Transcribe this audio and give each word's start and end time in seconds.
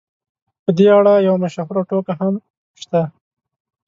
په 0.63 0.69
دې 0.77 0.87
اړه 0.97 1.13
یوه 1.27 1.37
مشهوره 1.43 1.81
ټوکه 1.89 2.13
هم 2.21 2.33
شته. 2.81 3.01